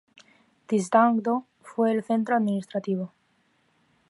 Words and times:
Tsingtao 0.67 1.45
fue 1.61 1.91
el 1.91 2.03
centro 2.03 2.35
administrativo. 2.35 3.11